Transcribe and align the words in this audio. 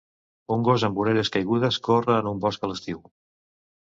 Un 0.53 0.63
gos 0.67 0.85
amb 0.87 1.01
orelles 1.01 1.29
caigudes 1.35 1.77
corre 1.87 2.17
en 2.23 2.29
un 2.33 2.41
bosc 2.47 2.65
a 2.65 2.69
l'estiu. 2.71 3.03